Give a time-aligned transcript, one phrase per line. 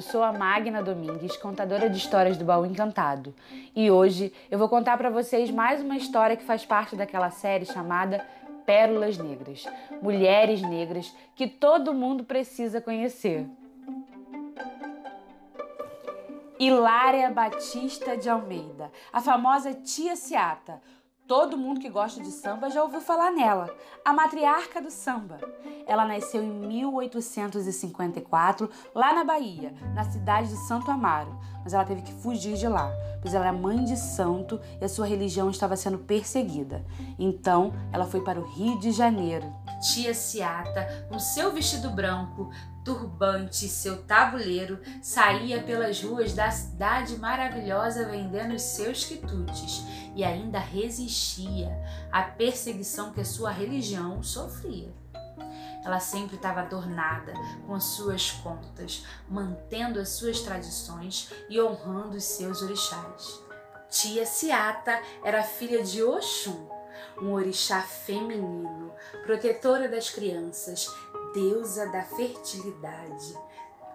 [0.00, 3.34] sou a Magna Domingues, contadora de histórias do Baú Encantado.
[3.76, 7.66] E hoje eu vou contar para vocês mais uma história que faz parte daquela série
[7.66, 8.26] chamada
[8.64, 9.66] Pérolas Negras
[10.00, 13.46] Mulheres Negras que todo mundo precisa conhecer.
[16.58, 20.80] Hilária Batista de Almeida, a famosa Tia Ciata,
[21.26, 25.38] Todo mundo que gosta de samba já ouviu falar nela, a matriarca do samba.
[25.86, 32.02] Ela nasceu em 1854, lá na Bahia, na cidade de Santo Amaro, mas ela teve
[32.02, 32.90] que fugir de lá,
[33.20, 36.84] pois ela era mãe de santo e a sua religião estava sendo perseguida.
[37.18, 39.46] Então, ela foi para o Rio de Janeiro.
[39.82, 42.52] Tia Ciata, com seu vestido branco,
[42.84, 50.22] turbante e seu tabuleiro, saía pelas ruas da cidade maravilhosa vendendo os seus quitutes e
[50.22, 51.76] ainda resistia
[52.12, 54.94] à perseguição que sua religião sofria.
[55.84, 57.32] Ela sempre estava adornada
[57.66, 63.42] com as suas contas, mantendo as suas tradições e honrando os seus orixás.
[63.90, 66.68] Tia Ciata era filha de Oxum,
[67.20, 68.92] um orixá feminino,
[69.24, 70.88] protetora das crianças,
[71.34, 73.36] deusa da fertilidade,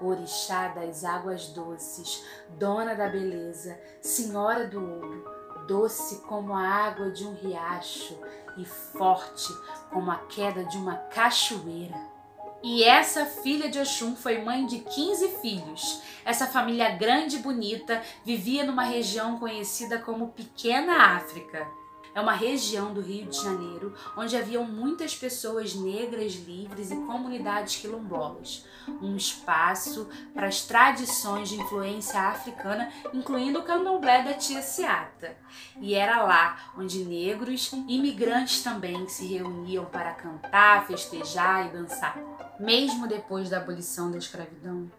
[0.00, 5.24] orixá das águas doces, dona da beleza, senhora do ouro,
[5.66, 8.18] doce como a água de um riacho
[8.58, 9.52] e forte
[9.90, 12.14] como a queda de uma cachoeira.
[12.62, 16.00] E essa filha de Oxum foi mãe de 15 filhos.
[16.24, 21.68] Essa família grande e bonita vivia numa região conhecida como Pequena África
[22.14, 27.76] é uma região do Rio de Janeiro onde haviam muitas pessoas negras livres e comunidades
[27.76, 28.64] quilombolas.
[29.02, 35.36] Um espaço para as tradições de influência africana, incluindo o candomblé da tia Seata.
[35.80, 42.16] E era lá onde negros e imigrantes também se reuniam para cantar, festejar e dançar.
[42.60, 44.90] Mesmo depois da abolição da escravidão,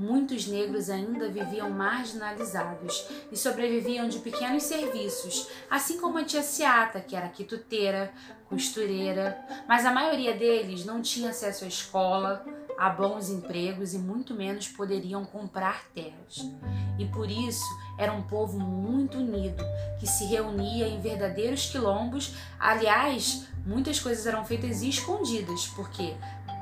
[0.00, 7.02] muitos negros ainda viviam marginalizados e sobreviviam de pequenos serviços, assim como a tia Ciata,
[7.02, 8.10] que era quituteira,
[8.48, 12.42] costureira, mas a maioria deles não tinha acesso à escola,
[12.78, 16.50] a bons empregos e muito menos poderiam comprar terras.
[16.98, 17.62] E por isso
[17.98, 19.62] era um povo muito unido,
[19.98, 22.34] que se reunia em verdadeiros quilombos.
[22.58, 26.14] Aliás, muitas coisas eram feitas escondidas, porque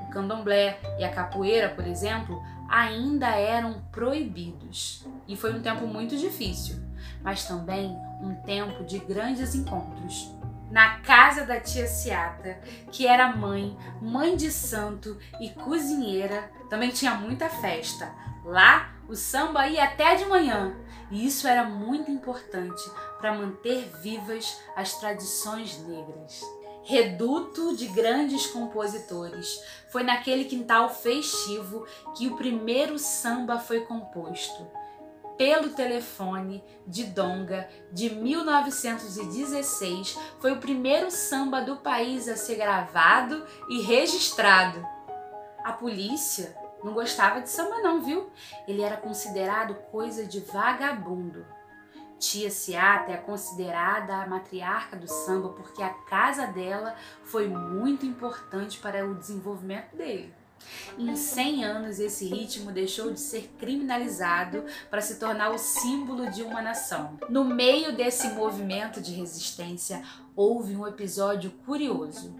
[0.08, 5.06] o candomblé e a capoeira, por exemplo, ainda eram proibidos.
[5.26, 6.76] E foi um tempo muito difícil,
[7.22, 10.34] mas também um tempo de grandes encontros.
[10.70, 12.60] Na casa da tia Ciata,
[12.92, 18.12] que era mãe, mãe de santo e cozinheira, também tinha muita festa.
[18.44, 20.76] Lá, o samba ia até de manhã,
[21.10, 22.82] e isso era muito importante
[23.18, 26.42] para manter vivas as tradições negras
[26.88, 29.62] reduto de grandes compositores.
[29.90, 34.66] Foi naquele quintal festivo que o primeiro samba foi composto.
[35.36, 43.46] Pelo telefone de Donga de 1916, foi o primeiro samba do país a ser gravado
[43.68, 44.82] e registrado.
[45.62, 48.30] A polícia não gostava de samba não, viu?
[48.66, 51.44] Ele era considerado coisa de vagabundo.
[52.18, 58.78] Tia Ciata é considerada a matriarca do samba porque a casa dela foi muito importante
[58.78, 60.34] para o desenvolvimento dele.
[60.98, 66.42] Em 100 anos, esse ritmo deixou de ser criminalizado para se tornar o símbolo de
[66.42, 67.16] uma nação.
[67.28, 70.02] No meio desse movimento de resistência,
[70.34, 72.34] houve um episódio curioso.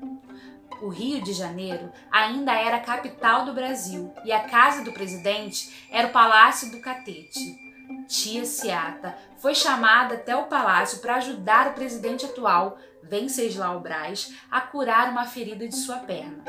[0.82, 5.86] O Rio de Janeiro ainda era a capital do Brasil e a casa do presidente
[5.90, 7.67] era o Palácio do Catete.
[8.08, 14.62] Tia Ciata foi chamada até o palácio para ajudar o presidente atual, Venceslau Braz, a
[14.62, 16.42] curar uma ferida de sua perna.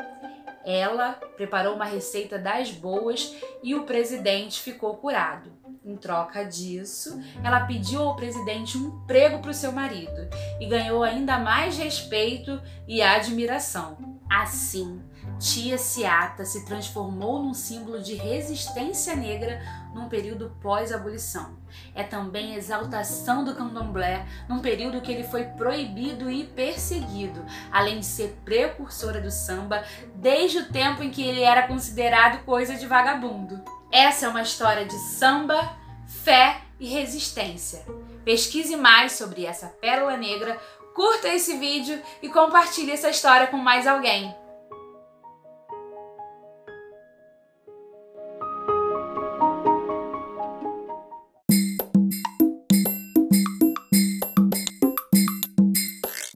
[0.64, 5.52] Ela preparou uma receita das boas e o presidente ficou curado.
[5.84, 10.28] Em troca disso, ela pediu ao presidente um emprego para o seu marido
[10.60, 13.98] e ganhou ainda mais respeito e admiração.
[14.30, 15.02] Assim,
[15.40, 19.58] Tia Ciata se transformou num símbolo de resistência negra
[19.94, 21.56] num período pós-abolição.
[21.94, 27.42] É também exaltação do candomblé num período que ele foi proibido e perseguido,
[27.72, 29.82] além de ser precursora do samba
[30.14, 33.64] desde o tempo em que ele era considerado coisa de vagabundo.
[33.90, 35.74] Essa é uma história de samba,
[36.06, 37.82] fé e resistência.
[38.26, 40.60] Pesquise mais sobre essa pérola negra
[40.94, 44.34] curta esse vídeo e compartilhe essa história com mais alguém.